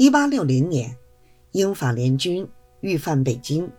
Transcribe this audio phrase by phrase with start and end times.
[0.00, 0.96] 一八六零年，
[1.50, 2.48] 英法联军
[2.80, 3.70] 欲犯北京，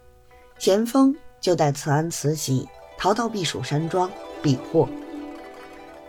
[0.60, 4.08] 咸丰就带慈安、慈禧逃到避暑山庄
[4.40, 4.88] 避祸。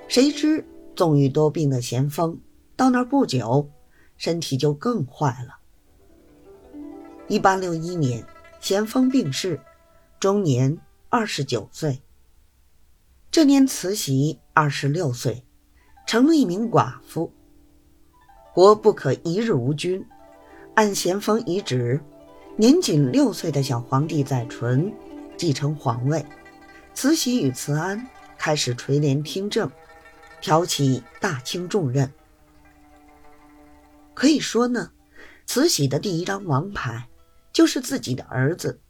[0.09, 0.63] 谁知
[0.95, 2.39] 纵欲多病的咸丰
[2.77, 3.71] 到那儿不久，
[4.19, 5.57] 身体就更坏了。
[7.27, 8.23] 一八六一年，
[8.61, 9.59] 咸丰病逝，
[10.21, 10.77] 终年
[11.09, 12.03] 二十九岁。
[13.31, 15.47] 这年慈禧二十六岁，
[16.07, 17.33] 成了一名寡妇。
[18.55, 20.05] 国不可一日无君。
[20.75, 22.01] 按咸丰遗旨，
[22.57, 24.93] 年仅六岁的小皇帝载淳
[25.37, 26.25] 继承皇位，
[26.95, 28.07] 慈禧与慈安
[28.39, 29.71] 开始垂帘听政，
[30.41, 32.11] 挑起大清重任。
[34.15, 34.91] 可以说呢，
[35.47, 37.07] 慈禧的第一张王牌
[37.53, 38.81] 就是自己的儿子。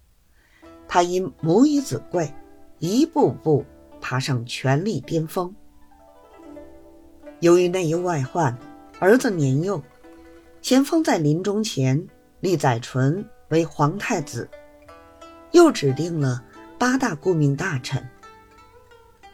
[0.86, 2.32] 他因母以子贵，
[2.78, 3.64] 一步步
[4.00, 5.54] 爬上权力巅峰。
[7.40, 8.56] 由于内忧外患。
[9.02, 9.82] 儿子年幼，
[10.60, 12.06] 咸丰在临终前
[12.38, 14.48] 立载淳为皇太子，
[15.50, 16.44] 又指定了
[16.78, 18.08] 八大顾命大臣，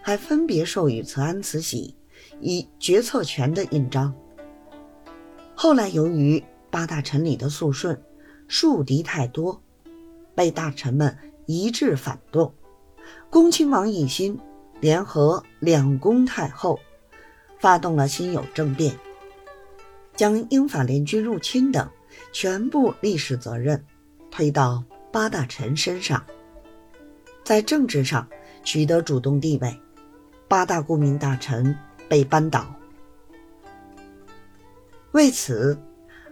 [0.00, 1.94] 还分别授予慈安、慈禧
[2.41, 4.14] 以决策权的印章。
[5.55, 8.03] 后来由于八大臣里的肃顺
[8.47, 9.62] 树敌太多，
[10.34, 12.55] 被大臣们一致反动，
[13.28, 14.41] 恭亲王奕欣
[14.80, 16.80] 联合两宫太后，
[17.60, 18.98] 发动了辛酉政变。
[20.19, 21.88] 将英法联军入侵等
[22.33, 23.83] 全部历史责任
[24.33, 26.27] 推到八大臣身上，
[27.44, 28.28] 在政治上
[28.64, 29.80] 取得主动地位，
[30.48, 31.72] 八大顾命大臣
[32.08, 32.75] 被扳倒。
[35.12, 35.78] 为此，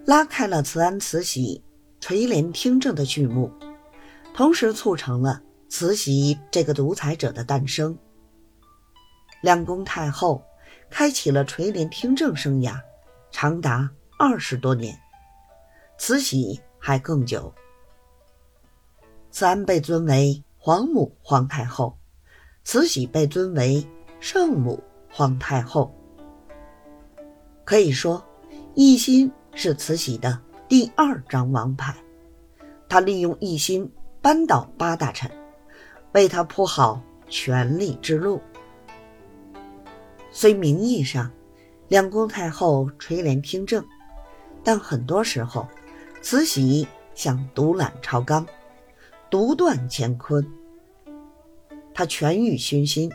[0.05, 1.63] 拉开了慈安、慈禧
[2.01, 3.49] 垂帘听政的序幕，
[4.35, 7.97] 同时促成了慈禧这个独裁者的诞生。
[9.43, 10.43] 两宫太后
[10.91, 12.81] 开启了垂帘听政生涯。
[13.39, 13.87] 长达
[14.19, 14.99] 二十多年，
[15.99, 17.53] 慈禧还更久。
[19.31, 21.99] 慈安被尊为皇母皇太后，
[22.65, 23.87] 慈禧被尊为
[24.21, 25.95] 圣母皇太后。
[27.63, 28.25] 可以说，
[28.75, 31.95] 奕欣是慈禧的第二张王牌。
[32.89, 35.31] 她利用奕欣扳倒八大臣，
[36.13, 38.41] 为她铺好权力之路。
[40.31, 41.31] 虽名义上，
[41.89, 43.85] 两宫太后垂帘听政，
[44.65, 45.69] 但很多时候，
[46.21, 48.45] 慈禧想独揽朝纲，
[49.31, 50.45] 独断乾坤。
[51.95, 53.11] 她权欲熏心，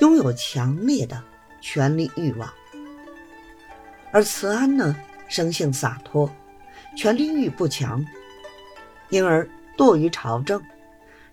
[0.00, 1.22] 拥有强烈的
[1.62, 2.46] 权力欲望；
[4.12, 4.94] 而慈安呢，
[5.26, 6.30] 生性洒脱，
[6.96, 8.04] 权力欲不强，
[9.08, 10.62] 因而惰于朝政，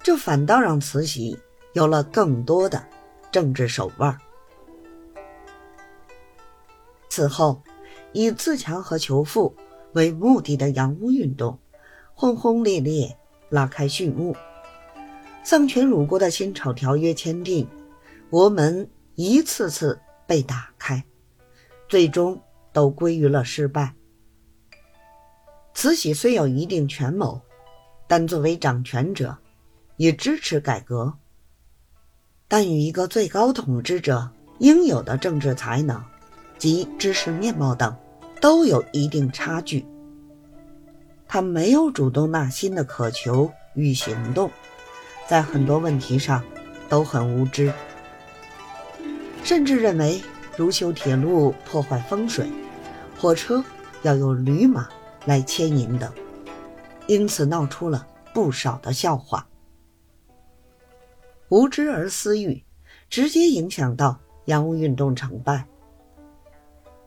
[0.02, 1.38] 这反倒让慈禧
[1.74, 2.82] 有了更多的
[3.32, 4.18] 政治手腕。
[7.16, 7.62] 此后，
[8.12, 9.56] 以自强和求富
[9.92, 11.60] 为目的的洋务运动，
[12.16, 13.16] 轰轰烈烈
[13.50, 14.36] 拉开序幕。
[15.44, 17.68] 丧权辱国的辛丑条约签订，
[18.32, 21.04] 国门一次次被打开，
[21.88, 22.42] 最终
[22.72, 23.94] 都归于了失败。
[25.76, 27.40] 慈禧虽有一定权谋，
[28.08, 29.38] 但作为掌权者，
[29.98, 31.14] 也支持改革，
[32.48, 36.04] 但与一个最高统治者应有的政治才能。
[36.58, 37.96] 及知识面貌等，
[38.40, 39.86] 都有一定差距。
[41.28, 44.52] 他没有主动纳新的渴求与行动，
[45.28, 46.44] 在很多问题上
[46.88, 47.74] 都很无知，
[49.44, 50.22] 甚至认为
[50.56, 52.48] 如修铁路破坏风水，
[53.18, 53.64] 火车
[54.04, 54.88] 要有驴马
[55.26, 56.12] 来牵引等，
[57.08, 59.48] 因此闹出了不少的笑话。
[61.50, 62.64] 无知而私欲，
[63.10, 65.68] 直接影响到洋务运动成败。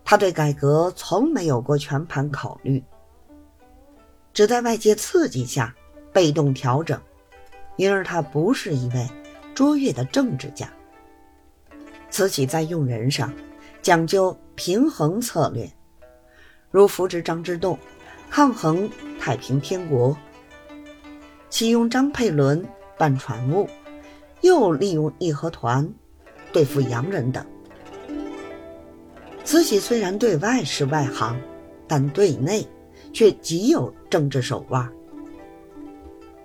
[0.08, 2.80] 他对改革从没有过全盘考虑，
[4.32, 5.74] 只在外界刺激下
[6.12, 6.98] 被动调整，
[7.76, 9.04] 因而他不是一位
[9.52, 10.72] 卓越的政治家。
[12.08, 13.34] 慈禧在用人上
[13.82, 15.68] 讲究平衡策略，
[16.70, 17.76] 如扶植张之洞，
[18.30, 18.88] 抗衡
[19.18, 20.16] 太平天国；
[21.50, 22.64] 启用张佩纶
[22.96, 23.68] 办船务，
[24.42, 25.92] 又利用义和团
[26.52, 27.44] 对付洋人等。
[29.46, 31.40] 慈禧虽然对外是外行，
[31.86, 32.66] 但对内
[33.12, 34.92] 却极有政治手腕。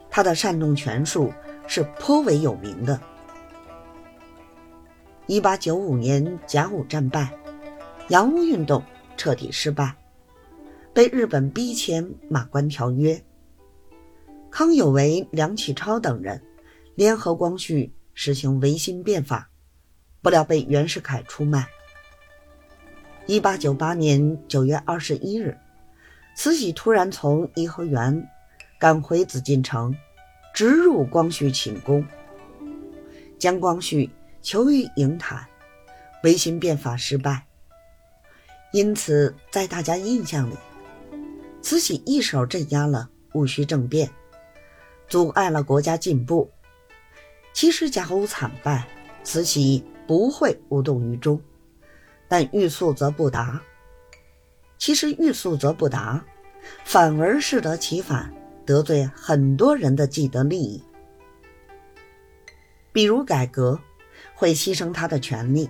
[0.07, 1.33] 他的煽动权术
[1.65, 3.01] 是颇为有名的。
[5.25, 7.33] 一八九五年甲午战败，
[8.09, 8.83] 洋务运动
[9.17, 9.95] 彻底失败，
[10.93, 13.15] 被日本逼签《马关条约》。
[14.51, 16.39] 康有为、梁启超等人
[16.93, 19.49] 联合光绪实行维新变法，
[20.21, 21.67] 不料被袁世凯出卖。
[23.31, 25.57] 一八九八年九月二十一日，
[26.35, 28.29] 慈禧突然从颐和园
[28.77, 29.95] 赶回紫禁城，
[30.53, 32.05] 直入光绪寝宫，
[33.39, 34.09] 将光绪
[34.41, 35.47] 囚于瀛台，
[36.23, 37.45] 维新变法失败。
[38.73, 40.57] 因此，在大家印象里，
[41.61, 44.11] 慈禧一手镇压了戊戌政变，
[45.07, 46.51] 阻碍了国家进步。
[47.53, 48.85] 其实甲午惨败，
[49.23, 51.41] 慈禧不会无动于衷，
[52.31, 53.61] 但欲速则不达。
[54.77, 56.23] 其实欲速则不达，
[56.85, 58.33] 反而适得其反，
[58.65, 60.81] 得罪很多人的既得利益。
[62.93, 63.77] 比如改革
[64.33, 65.69] 会牺牲他的权利，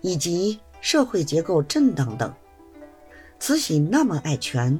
[0.00, 0.60] 以及。
[0.82, 2.32] 社会结构震荡等，
[3.40, 4.78] 慈禧那么爱权，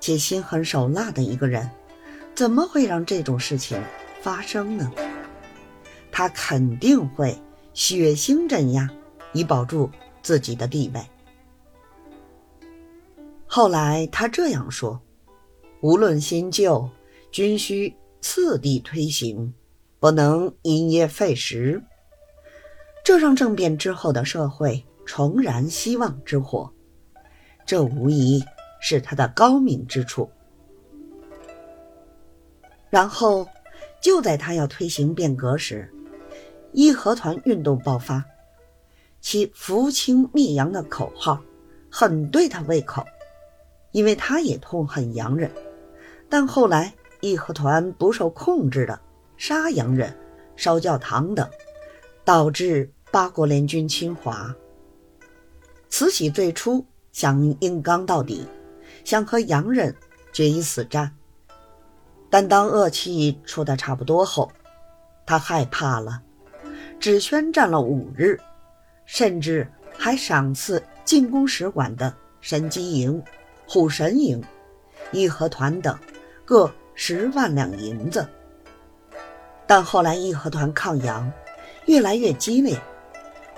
[0.00, 1.68] 且心狠手辣的一个人，
[2.34, 3.78] 怎么会让这种事情
[4.22, 4.90] 发生呢？
[6.10, 7.36] 她肯定会
[7.74, 8.88] 血腥镇压，
[9.34, 9.90] 以保住
[10.24, 11.00] 自己的地位。
[13.46, 15.00] 后来他这样说
[15.80, 16.90] ：“无论新旧，
[17.30, 19.54] 均需次第推行，
[20.00, 21.80] 不能因噎废食。”
[23.04, 24.84] 这让政变之后的社会。
[25.06, 26.72] 重燃希望之火，
[27.66, 28.42] 这无疑
[28.80, 30.30] 是他的高明之处。
[32.88, 33.46] 然后，
[34.00, 35.92] 就在他要推行变革时，
[36.72, 38.24] 义和团运动爆发，
[39.24, 41.40] 其扶清灭洋的口号
[41.90, 43.02] 很对他胃口，
[43.90, 45.50] 因为他也痛恨洋人。
[46.28, 46.92] 但后来，
[47.22, 49.00] 义和团不受控制的
[49.38, 50.14] 杀洋人、
[50.56, 51.48] 烧教堂等，
[52.22, 54.54] 导致八国联军侵华。
[55.88, 58.46] 慈禧最初想硬刚到底，
[59.04, 59.96] 想和洋人
[60.34, 61.10] 决一死战，
[62.28, 64.52] 但当恶气出的差不多后，
[65.24, 66.20] 他害怕了，
[67.00, 68.38] 只宣战了五日，
[69.06, 69.66] 甚至
[69.98, 73.22] 还赏赐进攻使馆的神机营、
[73.66, 74.42] 虎神营、
[75.12, 75.98] 义和团等
[76.44, 78.26] 各十万两银子。
[79.66, 81.30] 但后来义和团抗洋
[81.86, 82.80] 越来越激烈，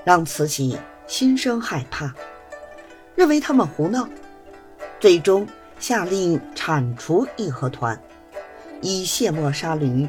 [0.04, 0.78] 让慈禧。
[1.08, 2.12] 心生害怕，
[3.14, 4.08] 认为他们胡闹，
[4.98, 5.46] 最终
[5.78, 7.96] 下令铲除义和团，
[8.82, 10.08] 以卸磨杀驴。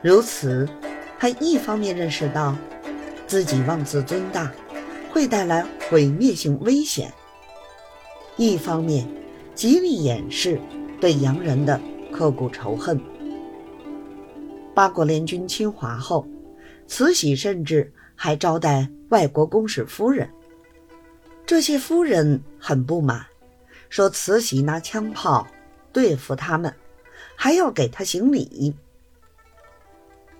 [0.00, 0.68] 如此，
[1.18, 2.54] 他一方面认识到
[3.34, 4.48] 自己妄自尊大
[5.10, 7.12] 会带来毁灭性危险，
[8.36, 9.04] 一方面
[9.56, 10.56] 极力掩饰
[11.00, 11.80] 对洋人的
[12.12, 12.96] 刻骨仇恨。
[14.72, 16.24] 八国联军侵华后，
[16.86, 18.88] 慈禧甚至还招待。
[19.08, 20.30] 外国公使夫人，
[21.44, 23.26] 这些夫人很不满，
[23.88, 25.44] 说慈禧拿枪炮
[25.92, 26.72] 对付他们，
[27.34, 28.72] 还要给他行礼。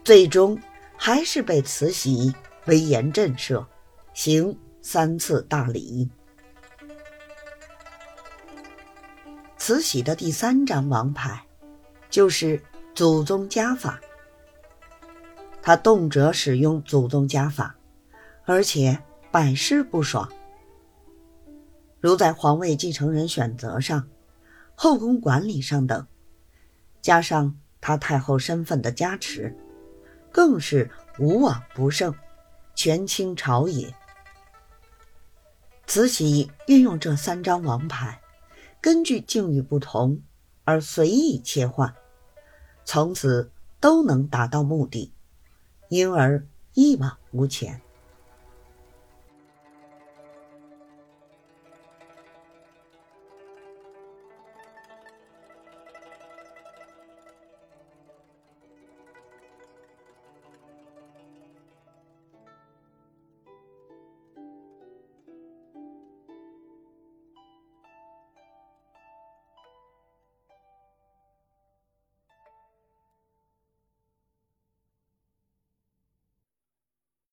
[0.05, 0.56] 最终
[0.96, 2.32] 还是被慈禧
[2.67, 3.65] 威严震慑，
[4.13, 6.11] 行三次大礼。
[9.57, 11.43] 慈禧的第三张王牌，
[12.11, 12.61] 就是
[12.95, 14.01] 祖宗家法。
[15.63, 17.75] 她动辄使用祖宗家法。
[18.47, 20.31] 而且百试不爽，
[21.99, 24.07] 如在皇位继承人选择上、
[24.75, 26.07] 后宫管理上等，
[27.01, 29.57] 加上他太后身份的加持，
[30.31, 32.15] 更是无往不胜，
[32.75, 33.94] 权倾朝野。
[35.87, 38.21] 慈禧运用这三张王牌，
[38.81, 40.22] 根据境遇不同
[40.65, 41.94] 而随意切换，
[42.84, 45.13] 从此都能达到目的，
[45.89, 47.81] 因而一往无前。